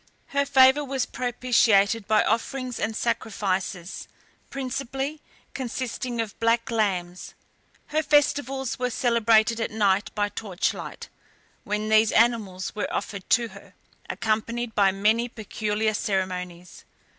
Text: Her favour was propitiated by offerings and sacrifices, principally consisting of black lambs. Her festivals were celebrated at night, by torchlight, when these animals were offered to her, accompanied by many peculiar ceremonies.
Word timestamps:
Her 0.29 0.47
favour 0.47 0.83
was 0.83 1.05
propitiated 1.05 2.07
by 2.07 2.23
offerings 2.23 2.79
and 2.79 2.95
sacrifices, 2.95 4.07
principally 4.49 5.21
consisting 5.53 6.19
of 6.19 6.39
black 6.39 6.71
lambs. 6.71 7.35
Her 7.89 8.01
festivals 8.01 8.79
were 8.79 8.89
celebrated 8.89 9.59
at 9.61 9.69
night, 9.69 10.09
by 10.15 10.29
torchlight, 10.29 11.09
when 11.65 11.89
these 11.89 12.11
animals 12.13 12.73
were 12.73 12.91
offered 12.91 13.29
to 13.29 13.49
her, 13.49 13.75
accompanied 14.09 14.73
by 14.73 14.91
many 14.91 15.29
peculiar 15.29 15.93
ceremonies. 15.93 16.83